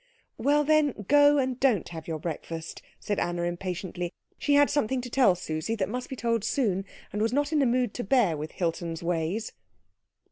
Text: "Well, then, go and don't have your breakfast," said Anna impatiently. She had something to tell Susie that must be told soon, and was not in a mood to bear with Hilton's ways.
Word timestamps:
"Well, 0.39 0.63
then, 0.63 1.05
go 1.07 1.37
and 1.37 1.59
don't 1.59 1.89
have 1.89 2.07
your 2.07 2.17
breakfast," 2.17 2.81
said 2.99 3.19
Anna 3.19 3.43
impatiently. 3.43 4.11
She 4.39 4.55
had 4.55 4.67
something 4.71 4.99
to 4.99 5.11
tell 5.11 5.35
Susie 5.35 5.75
that 5.75 5.89
must 5.89 6.09
be 6.09 6.15
told 6.15 6.43
soon, 6.43 6.85
and 7.13 7.21
was 7.21 7.33
not 7.33 7.53
in 7.53 7.61
a 7.61 7.67
mood 7.67 7.93
to 7.93 8.03
bear 8.03 8.35
with 8.35 8.53
Hilton's 8.53 9.03
ways. 9.03 9.53